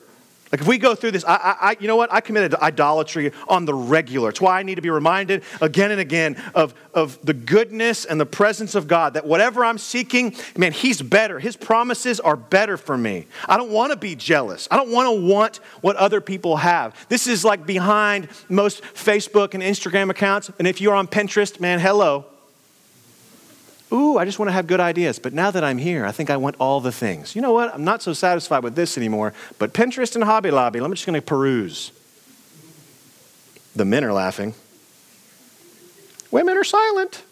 [0.52, 2.12] Like if we go through this, I, I, you know what?
[2.12, 4.28] I committed idolatry on the regular.
[4.28, 8.20] It's why I need to be reminded again and again of, of the goodness and
[8.20, 9.14] the presence of God.
[9.14, 11.40] That whatever I'm seeking, man, He's better.
[11.40, 13.26] His promises are better for me.
[13.48, 14.68] I don't want to be jealous.
[14.70, 16.94] I don't want to want what other people have.
[17.08, 20.50] This is like behind most Facebook and Instagram accounts.
[20.58, 22.26] And if you're on Pinterest, man, hello.
[23.92, 25.18] Ooh, I just want to have good ideas.
[25.18, 27.36] But now that I'm here, I think I want all the things.
[27.36, 27.72] You know what?
[27.72, 29.32] I'm not so satisfied with this anymore.
[29.58, 31.92] But Pinterest and Hobby Lobby, I'm just going to peruse.
[33.76, 34.54] The men are laughing.
[36.30, 37.22] Women are silent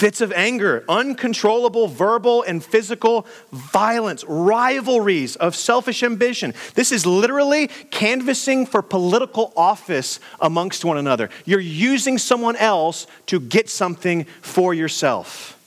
[0.00, 6.54] fits of anger, uncontrollable verbal and physical violence, rivalries of selfish ambition.
[6.74, 11.28] This is literally canvassing for political office amongst one another.
[11.44, 15.58] You're using someone else to get something for yourself.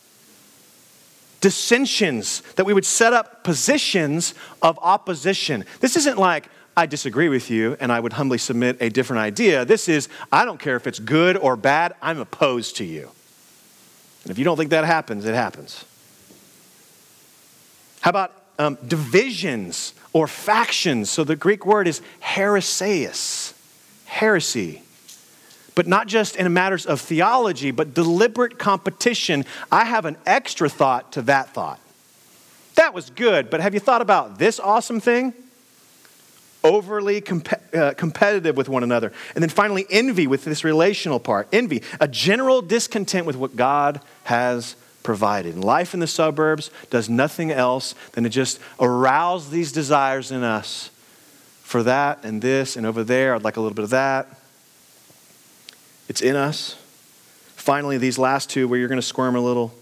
[1.39, 5.63] Dissensions, that we would set up positions of opposition.
[5.79, 9.63] This isn't like, I disagree with you and I would humbly submit a different idea.
[9.63, 13.11] This is, I don't care if it's good or bad, I'm opposed to you.
[14.23, 15.85] And if you don't think that happens, it happens.
[18.01, 21.09] How about um, divisions or factions?
[21.09, 23.53] So the Greek word is heresias,
[24.05, 24.81] heresy.
[25.75, 29.45] But not just in matters of theology, but deliberate competition.
[29.71, 31.79] I have an extra thought to that thought.
[32.75, 35.33] That was good, but have you thought about this awesome thing?
[36.63, 39.11] Overly comp- uh, competitive with one another.
[39.35, 41.47] And then finally, envy with this relational part.
[41.51, 45.57] Envy, a general discontent with what God has provided.
[45.57, 50.89] Life in the suburbs does nothing else than to just arouse these desires in us
[51.61, 53.35] for that and this and over there.
[53.35, 54.39] I'd like a little bit of that.
[56.07, 56.75] It's in us.
[57.55, 59.73] Finally, these last two where you're going to squirm a little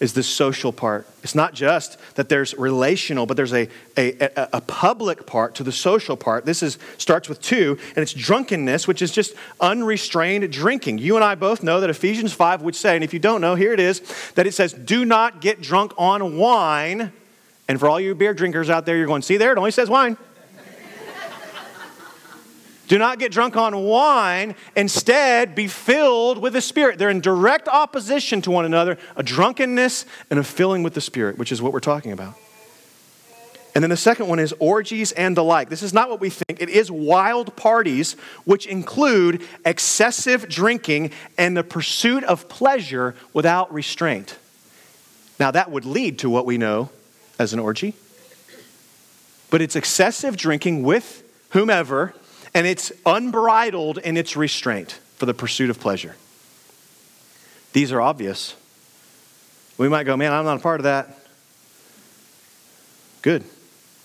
[0.00, 1.06] is the social part.
[1.22, 5.72] It's not just that there's relational, but there's a, a, a, public part to the
[5.72, 6.46] social part.
[6.46, 10.98] This is starts with two, and it's drunkenness, which is just unrestrained drinking.
[10.98, 13.54] You and I both know that Ephesians 5 would say, and if you don't know,
[13.54, 14.00] here it is,
[14.36, 17.12] that it says, do not get drunk on wine.
[17.68, 19.90] And for all you beer drinkers out there, you're going, see there, it only says
[19.90, 20.16] wine.
[22.90, 24.56] Do not get drunk on wine.
[24.74, 26.98] Instead, be filled with the Spirit.
[26.98, 31.38] They're in direct opposition to one another a drunkenness and a filling with the Spirit,
[31.38, 32.34] which is what we're talking about.
[33.76, 35.68] And then the second one is orgies and the like.
[35.68, 36.60] This is not what we think.
[36.60, 44.36] It is wild parties, which include excessive drinking and the pursuit of pleasure without restraint.
[45.38, 46.90] Now, that would lead to what we know
[47.38, 47.94] as an orgy.
[49.48, 52.14] But it's excessive drinking with whomever
[52.54, 56.16] and it's unbridled in its restraint for the pursuit of pleasure.
[57.72, 58.56] These are obvious.
[59.78, 61.16] We might go, man, I'm not a part of that.
[63.22, 63.44] Good.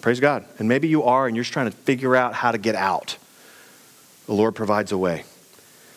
[0.02, 0.46] Praise God.
[0.60, 3.18] And maybe you are, and you're just trying to figure out how to get out.
[4.28, 5.24] The Lord provides a way.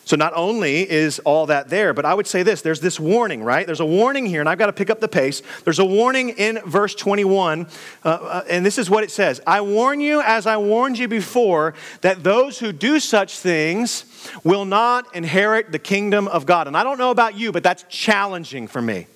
[0.09, 3.42] So not only is all that there, but I would say this there's this warning,
[3.42, 3.66] right?
[3.66, 5.42] There's a warning here, and I've got to pick up the pace.
[5.64, 7.66] There's a warning in verse 21,
[8.07, 11.09] uh, uh, and this is what it says I warn you, as I warned you
[11.09, 14.07] before, that those who do such things
[14.44, 16.68] will not inherit the kingdom of God.
[16.68, 19.09] And I don't know about you, but that's challenging for me.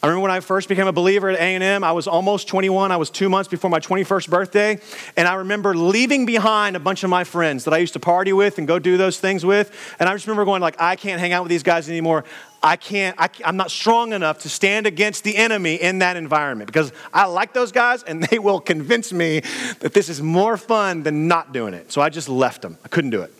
[0.00, 2.92] I remember when I first became a believer at A&M, I was almost 21.
[2.92, 4.80] I was two months before my 21st birthday.
[5.16, 8.32] And I remember leaving behind a bunch of my friends that I used to party
[8.32, 9.72] with and go do those things with.
[9.98, 12.24] And I just remember going like, I can't hang out with these guys anymore.
[12.62, 16.68] I can't, I, am not strong enough to stand against the enemy in that environment
[16.68, 19.40] because I like those guys and they will convince me
[19.80, 21.90] that this is more fun than not doing it.
[21.90, 22.78] So I just left them.
[22.84, 23.34] I couldn't do it.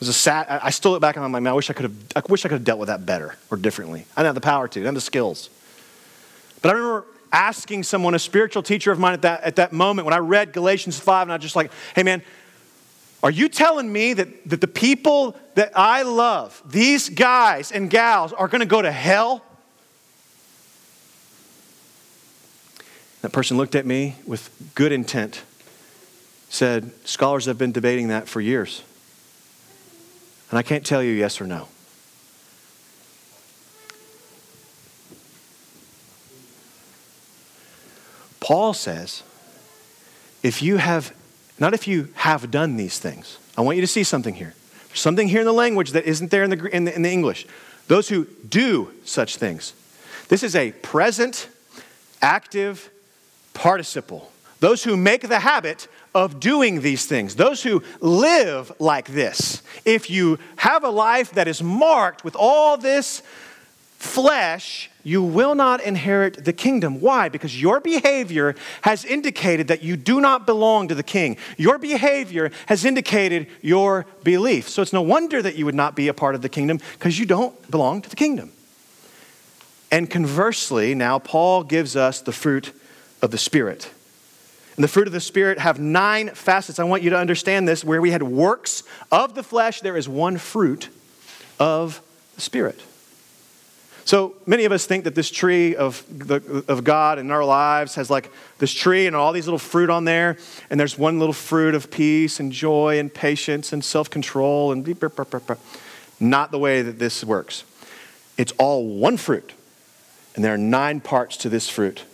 [0.00, 1.84] Was a sad, I still look back and I'm like, man, I wish I could
[1.84, 4.06] have, I wish I could have dealt with that better or differently.
[4.16, 5.50] I didn't have the power to, I didn't have the skills.
[6.62, 10.06] But I remember asking someone, a spiritual teacher of mine at that, at that moment,
[10.06, 12.22] when I read Galatians 5, and I was just like, hey man,
[13.22, 18.32] are you telling me that, that the people that I love, these guys and gals,
[18.32, 19.44] are going to go to hell?
[23.20, 25.42] That person looked at me with good intent,
[26.48, 28.82] said, Scholars have been debating that for years.
[30.50, 31.68] And I can't tell you yes or no.
[38.40, 39.22] Paul says,
[40.42, 41.14] if you have,
[41.58, 44.54] not if you have done these things, I want you to see something here.
[44.92, 47.46] Something here in the language that isn't there in the, in the, in the English.
[47.86, 49.72] Those who do such things.
[50.28, 51.48] This is a present,
[52.20, 52.90] active
[53.54, 54.32] participle.
[54.58, 59.62] Those who make the habit of doing these things, those who live like this.
[59.84, 63.22] If you have a life that is marked with all this
[63.98, 67.00] flesh, you will not inherit the kingdom.
[67.00, 67.28] Why?
[67.28, 71.36] Because your behavior has indicated that you do not belong to the king.
[71.58, 74.68] Your behavior has indicated your belief.
[74.68, 77.18] So it's no wonder that you would not be a part of the kingdom because
[77.18, 78.52] you don't belong to the kingdom.
[79.92, 82.72] And conversely, now Paul gives us the fruit
[83.20, 83.90] of the Spirit.
[84.80, 86.78] And the fruit of the Spirit have nine facets.
[86.78, 87.84] I want you to understand this.
[87.84, 90.88] Where we had works of the flesh, there is one fruit
[91.58, 92.00] of
[92.34, 92.80] the Spirit.
[94.06, 97.96] So many of us think that this tree of, the, of God in our lives
[97.96, 100.38] has like this tree and all these little fruit on there,
[100.70, 104.88] and there's one little fruit of peace and joy and patience and self control and
[106.18, 107.64] not the way that this works.
[108.38, 109.52] It's all one fruit,
[110.34, 112.04] and there are nine parts to this fruit.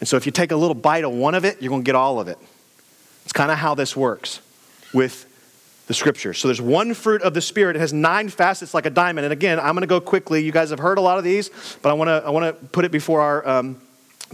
[0.00, 1.86] And so if you take a little bite of one of it, you're going to
[1.86, 2.38] get all of it.
[3.24, 4.40] It's kind of how this works
[4.92, 5.26] with
[5.86, 6.34] the scripture.
[6.34, 7.74] So there's one fruit of the spirit.
[7.76, 9.24] It has nine facets like a diamond.
[9.24, 10.44] And again, I'm going to go quickly.
[10.44, 11.50] You guys have heard a lot of these,
[11.82, 13.80] but I want to I want to put it before our um,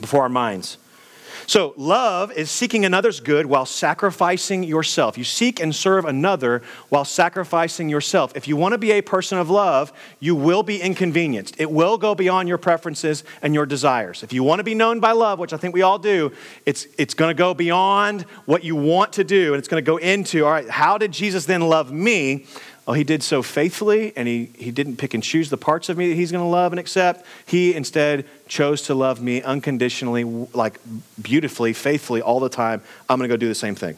[0.00, 0.78] before our minds.
[1.46, 5.18] So, love is seeking another's good while sacrificing yourself.
[5.18, 8.36] You seek and serve another while sacrificing yourself.
[8.36, 11.56] If you want to be a person of love, you will be inconvenienced.
[11.58, 14.22] It will go beyond your preferences and your desires.
[14.22, 16.32] If you want to be known by love, which I think we all do,
[16.66, 19.86] it's, it's going to go beyond what you want to do, and it's going to
[19.86, 22.46] go into, all right, how did Jesus then love me?
[22.86, 25.96] Oh, he did so faithfully, and he, he didn't pick and choose the parts of
[25.96, 27.24] me that he's going to love and accept.
[27.46, 30.78] He instead chose to love me unconditionally, like
[31.20, 32.82] beautifully, faithfully, all the time.
[33.08, 33.96] I'm going to go do the same thing.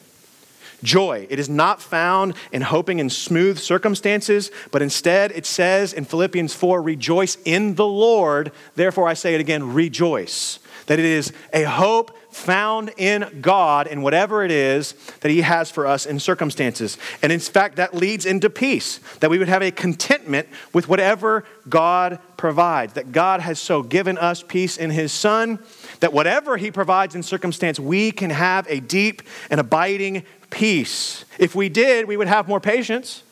[0.87, 1.27] Joy.
[1.29, 6.55] It is not found in hoping in smooth circumstances, but instead it says in Philippians
[6.55, 8.53] 4 rejoice in the Lord.
[8.77, 10.61] Therefore, I say it again rejoice.
[10.87, 15.71] That it is a hope found in God in whatever it is that He has
[15.71, 16.99] for us in circumstances.
[17.23, 21.45] And in fact, that leads into peace, that we would have a contentment with whatever
[21.69, 25.59] God provides, that God has so given us peace in His Son
[26.01, 30.25] that whatever He provides in circumstance, we can have a deep and abiding
[30.57, 31.27] peace.
[31.39, 33.23] If we did, we would have more patience,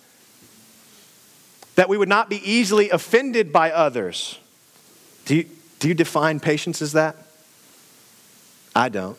[1.75, 4.39] that we would not be easily offended by others.
[5.25, 5.49] Do you,
[5.79, 7.17] do you define patience as that?
[8.77, 9.17] I don't.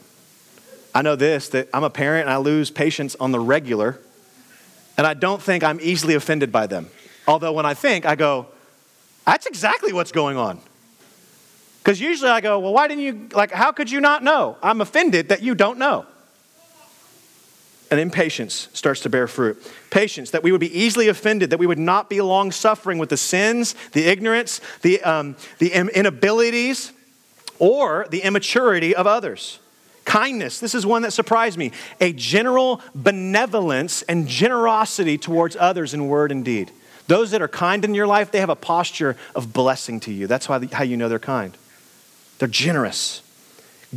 [0.93, 3.99] I know this that I'm a parent and I lose patience on the regular,
[4.97, 6.89] and I don't think I'm easily offended by them.
[7.27, 8.45] Although when I think, I go,
[9.25, 10.59] that's exactly what's going on.
[11.79, 14.57] Because usually I go, well, why didn't you, like, how could you not know?
[14.61, 16.05] I'm offended that you don't know.
[17.91, 19.61] And then patience starts to bear fruit.
[19.91, 23.09] Patience, that we would be easily offended, that we would not be long suffering with
[23.09, 26.91] the sins, the ignorance, the, um, the inabilities,
[27.59, 29.59] or the immaturity of others.
[30.03, 31.71] Kindness, this is one that surprised me.
[31.99, 36.71] A general benevolence and generosity towards others in word and deed.
[37.07, 40.27] Those that are kind in your life, they have a posture of blessing to you.
[40.27, 41.55] That's how you know they're kind.
[42.39, 43.21] They're generous.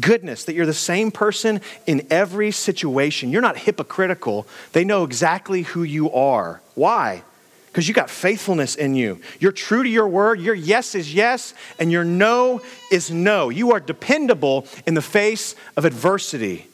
[0.01, 3.31] Goodness, that you're the same person in every situation.
[3.31, 4.47] You're not hypocritical.
[4.73, 6.61] They know exactly who you are.
[6.75, 7.23] Why?
[7.67, 9.21] Because you got faithfulness in you.
[9.39, 10.41] You're true to your word.
[10.41, 13.51] Your yes is yes, and your no is no.
[13.51, 16.67] You are dependable in the face of adversity.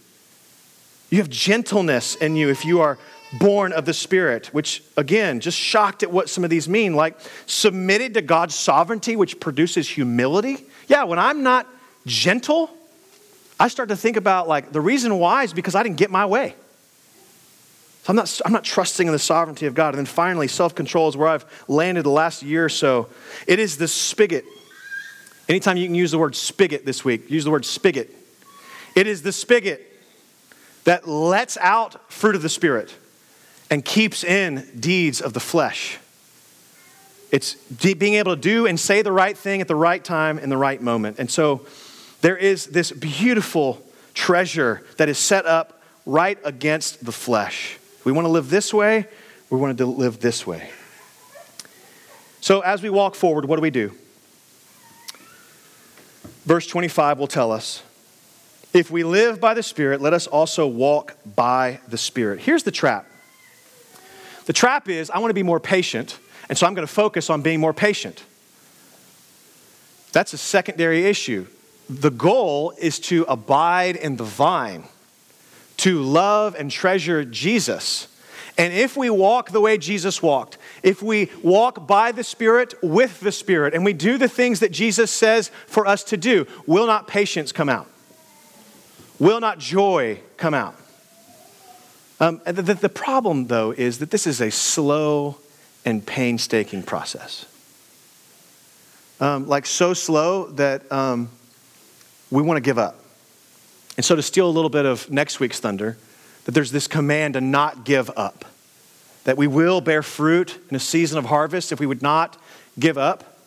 [1.11, 2.99] You have gentleness in you if you are
[3.39, 6.95] born of the Spirit, which, again, just shocked at what some of these mean.
[6.95, 10.65] Like submitted to God's sovereignty, which produces humility.
[10.89, 11.67] Yeah, when I'm not
[12.07, 12.71] gentle,
[13.65, 16.27] I start to think about like the reason why is because I didn't get my
[16.27, 16.55] way.
[18.03, 19.95] So I'm not, I'm not trusting in the sovereignty of God.
[19.95, 23.09] And then finally, self control is where I've landed the last year or so.
[23.47, 24.45] It is the spigot.
[25.49, 28.15] Anytime you can use the word spigot this week, use the word spigot.
[28.95, 29.81] It is the spigot
[30.85, 32.95] that lets out fruit of the Spirit
[33.71, 35.97] and keeps in deeds of the flesh.
[37.33, 40.51] It's being able to do and say the right thing at the right time in
[40.51, 41.19] the right moment.
[41.19, 41.65] And so
[42.25, 47.79] there is this beautiful treasure that is set up right against the flesh.
[48.03, 49.07] We want to live this way,
[49.51, 50.71] we want to live this way.
[52.41, 53.93] So as we walk forward, what do we do?
[56.47, 57.83] Verse 25 will tell us
[58.73, 62.41] if we live by the Spirit, let us also walk by the Spirit.
[62.41, 63.05] Here's the trap
[64.47, 66.19] the trap is I want to be more patient,
[66.49, 68.25] and so I'm going to focus on being more patient.
[70.13, 71.49] That's a secondary issue.
[71.89, 74.85] The goal is to abide in the vine,
[75.79, 78.09] to love and treasure Jesus.
[78.57, 83.21] And if we walk the way Jesus walked, if we walk by the Spirit with
[83.21, 86.87] the Spirit, and we do the things that Jesus says for us to do, will
[86.87, 87.89] not patience come out?
[89.19, 90.77] Will not joy come out?
[92.21, 95.39] Um, the, the problem, though, is that this is a slow
[95.85, 97.47] and painstaking process.
[99.21, 101.29] Um, like so slow that um,
[102.35, 102.99] we want to give up.
[103.97, 105.97] And so, to steal a little bit of next week's thunder,
[106.45, 108.45] that there's this command to not give up,
[109.23, 112.37] that we will bear fruit in a season of harvest if we would not
[112.79, 113.39] give up,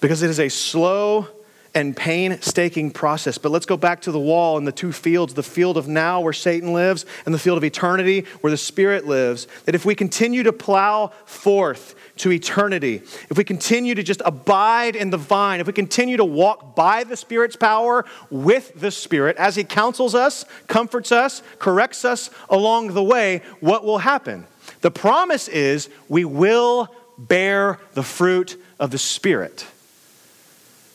[0.00, 1.28] because it is a slow
[1.74, 3.38] and painstaking process.
[3.38, 6.20] But let's go back to the wall and the two fields the field of now,
[6.20, 9.46] where Satan lives, and the field of eternity, where the Spirit lives.
[9.64, 12.96] That if we continue to plow forth to eternity,
[13.30, 17.04] if we continue to just abide in the vine, if we continue to walk by
[17.04, 22.88] the Spirit's power with the Spirit, as He counsels us, comforts us, corrects us along
[22.88, 24.46] the way, what will happen?
[24.82, 29.66] The promise is we will bear the fruit of the Spirit.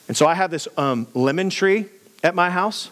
[0.08, 1.86] And so I have this um, lemon tree
[2.24, 2.92] at my house.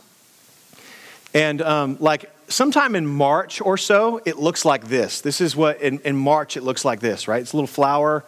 [1.34, 5.22] And um, like sometime in March or so, it looks like this.
[5.22, 7.42] This is what, in, in March, it looks like this, right?
[7.42, 8.24] It's a little flower.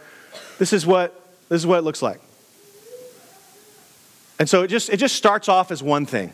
[0.60, 1.14] This is what,
[1.50, 2.20] this is what it looks like.
[4.40, 6.32] And so it just, it just starts off as one thing.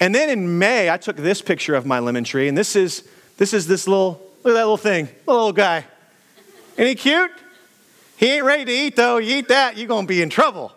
[0.00, 3.04] And then in May, I took this picture of my lemon tree, and this is
[3.40, 5.86] this, is this little, look at that little thing, little guy.
[6.76, 7.30] Ain't he cute?
[8.18, 9.16] He ain't ready to eat, though.
[9.16, 10.72] You eat that, you're to be in trouble.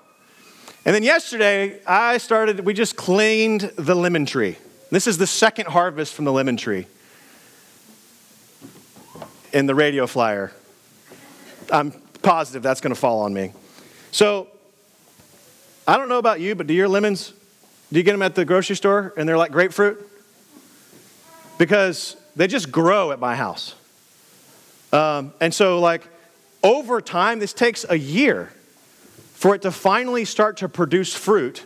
[0.85, 4.57] And then yesterday, I started, we just cleaned the lemon tree.
[4.93, 6.85] This is the second harvest from the lemon tree
[9.51, 10.51] in the radio flyer.
[11.71, 11.89] I'm
[12.21, 13.53] positive that's going to fall on me.
[14.11, 14.49] So,
[15.87, 17.33] I don't know about you, but do your lemons,
[17.91, 20.07] do you get them at the grocery store and they're like grapefruit?
[21.57, 23.73] Because they just grow at my house.
[24.91, 26.07] Um, and so, like,
[26.61, 28.53] over time, this takes a year
[29.33, 31.65] for it to finally start to produce fruit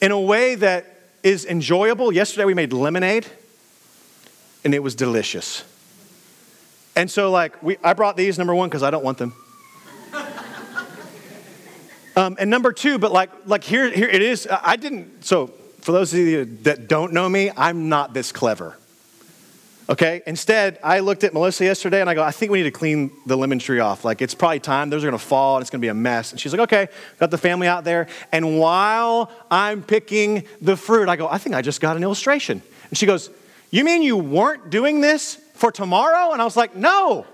[0.00, 2.12] in a way that is enjoyable.
[2.12, 3.26] Yesterday, we made lemonade,
[4.64, 5.64] and it was delicious.
[6.96, 9.34] And so, like, we, I brought these, number one, because I don't want them.
[12.16, 14.48] um, and number two, but like, like here, here it is.
[14.50, 15.48] I didn't, so
[15.80, 18.76] for those of you that don't know me, I'm not this clever.
[19.90, 20.22] Okay?
[20.26, 23.10] Instead, I looked at Melissa yesterday and I go, I think we need to clean
[23.24, 24.04] the lemon tree off.
[24.04, 24.90] Like, it's probably time.
[24.90, 26.30] Those are to fall and it's to be a mess.
[26.30, 28.06] And she's like, okay, got the family out there.
[28.30, 32.62] And while I'm picking the fruit, I go, I think I just got an illustration.
[32.90, 33.30] And she goes,
[33.70, 36.32] You mean you weren't doing this for tomorrow?
[36.32, 37.26] And I was like, No.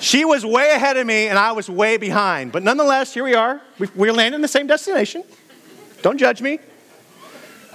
[0.00, 2.52] She was way ahead of me and I was way behind.
[2.52, 3.60] But nonetheless, here we are.
[3.96, 5.24] We're landing in the same destination.
[6.02, 6.60] Don't judge me.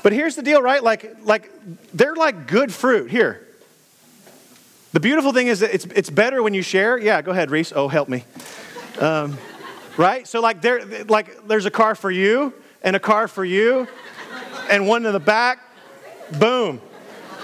[0.04, 0.82] But here's the deal, right?
[0.82, 1.52] Like, like
[1.94, 3.12] they're like good fruit.
[3.12, 3.43] Here,
[4.94, 6.98] the beautiful thing is that it's, it's better when you share.
[6.98, 7.74] Yeah, go ahead, Reese.
[7.76, 8.24] Oh, help me.
[9.00, 9.38] Um,
[9.98, 10.28] right?
[10.28, 13.88] So like there, like there's a car for you and a car for you
[14.70, 15.60] and one in the back.
[16.40, 16.80] Boom.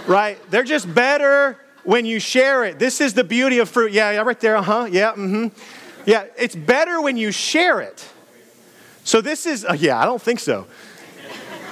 [0.07, 0.39] Right?
[0.49, 2.77] They're just better when you share it.
[2.77, 3.91] This is the beauty of fruit.
[3.91, 4.55] Yeah, yeah, right there.
[4.57, 4.87] Uh-huh.
[4.89, 5.47] Yeah, mm-hmm.
[6.05, 8.07] Yeah, it's better when you share it.
[9.03, 10.67] So this is, uh, yeah, I don't think so.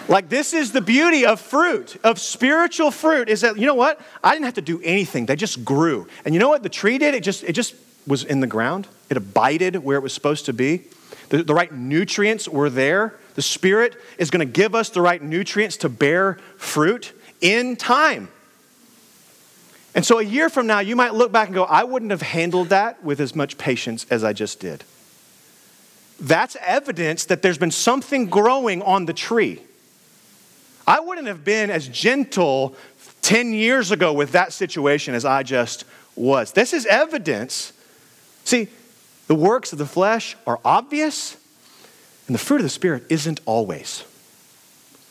[0.07, 3.99] Like, this is the beauty of fruit, of spiritual fruit, is that, you know what?
[4.23, 5.25] I didn't have to do anything.
[5.25, 6.07] They just grew.
[6.23, 7.13] And you know what the tree did?
[7.13, 7.75] It just, it just
[8.07, 10.83] was in the ground, it abided where it was supposed to be.
[11.29, 13.15] The, the right nutrients were there.
[13.35, 18.29] The Spirit is going to give us the right nutrients to bear fruit in time.
[19.93, 22.21] And so a year from now, you might look back and go, I wouldn't have
[22.21, 24.83] handled that with as much patience as I just did.
[26.19, 29.61] That's evidence that there's been something growing on the tree.
[30.87, 32.75] I wouldn't have been as gentle
[33.21, 35.83] 10 years ago with that situation as I just
[36.15, 36.53] was.
[36.53, 37.73] This is evidence.
[38.45, 38.69] See,
[39.27, 41.35] the works of the flesh are obvious,
[42.27, 44.05] and the fruit of the Spirit isn't always.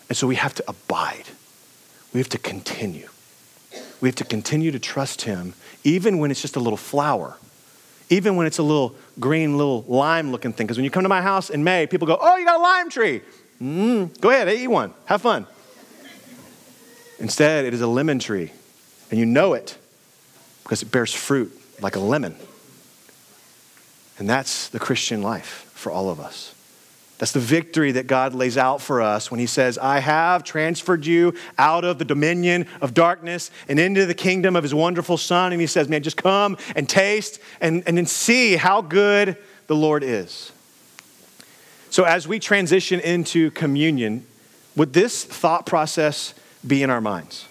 [0.08, 1.26] And so we have to abide,
[2.14, 3.08] we have to continue.
[4.00, 5.54] We have to continue to trust Him,
[5.84, 7.36] even when it's just a little flower,
[8.08, 10.66] even when it's a little green, little lime looking thing.
[10.66, 12.62] Because when you come to my house in May, people go, Oh, you got a
[12.62, 13.20] lime tree.
[13.60, 14.94] Mm, go ahead, eat one.
[15.06, 15.46] Have fun.
[17.18, 18.52] Instead, it is a lemon tree,
[19.10, 19.78] and you know it
[20.62, 22.36] because it bears fruit like a lemon.
[24.18, 26.54] And that's the Christian life for all of us.
[27.18, 31.06] That's the victory that God lays out for us when He says, I have transferred
[31.06, 35.52] you out of the dominion of darkness and into the kingdom of His wonderful Son.
[35.52, 39.74] And He says, Man, just come and taste and, and then see how good the
[39.74, 40.52] Lord is.
[41.88, 44.26] So, as we transition into communion,
[44.76, 46.34] would this thought process
[46.66, 47.46] be in our minds.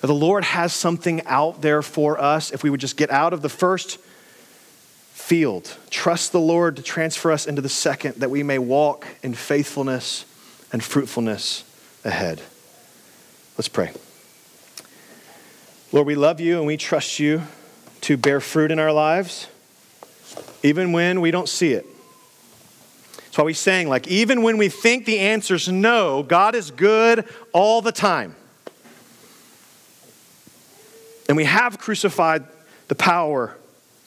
[0.00, 3.32] That the Lord has something out there for us if we would just get out
[3.32, 3.98] of the first
[5.12, 9.34] field, trust the Lord to transfer us into the second, that we may walk in
[9.34, 10.24] faithfulness
[10.72, 11.64] and fruitfulness
[12.04, 12.40] ahead.
[13.58, 13.92] Let's pray.
[15.92, 17.42] Lord, we love you and we trust you
[18.02, 19.48] to bear fruit in our lives,
[20.62, 21.84] even when we don't see it.
[23.30, 27.24] That's why we sang, like, even when we think the answer's no, God is good
[27.52, 28.34] all the time.
[31.28, 32.42] And we have crucified
[32.88, 33.56] the power.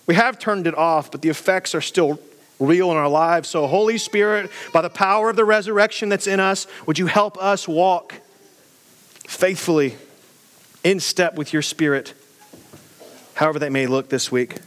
[0.07, 2.19] We have turned it off, but the effects are still
[2.59, 3.47] real in our lives.
[3.47, 7.41] So, Holy Spirit, by the power of the resurrection that's in us, would you help
[7.41, 8.15] us walk
[9.25, 9.95] faithfully
[10.83, 12.13] in step with your Spirit,
[13.35, 14.57] however that may look this week?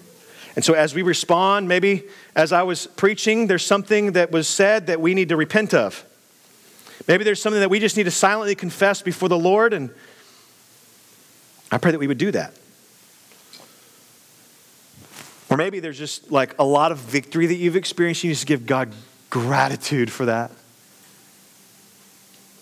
[0.55, 2.05] And so, as we respond, maybe
[2.37, 6.05] as I was preaching, there's something that was said that we need to repent of.
[7.09, 9.89] Maybe there's something that we just need to silently confess before the Lord, and
[11.73, 12.53] I pray that we would do that.
[15.49, 18.23] Or maybe there's just like a lot of victory that you've experienced.
[18.23, 18.93] You just give God
[19.31, 20.51] gratitude for that.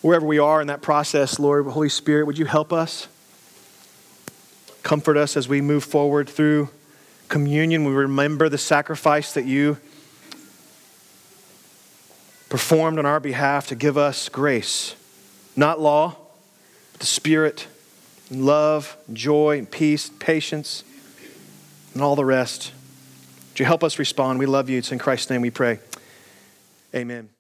[0.02, 3.08] Wherever we are in that process, Lord, Holy Spirit, would you help us?
[4.82, 6.68] Comfort us as we move forward through
[7.28, 9.78] communion, we remember the sacrifice that you
[12.48, 14.94] performed on our behalf to give us grace,
[15.56, 16.16] not law,
[16.92, 17.66] but the Spirit,
[18.30, 20.84] and love, and joy, and peace, and patience,
[21.92, 22.72] and all the rest.
[23.52, 24.38] Would you help us respond?
[24.38, 24.78] We love you.
[24.78, 25.80] It's in Christ's name we pray.
[26.94, 27.33] Amen.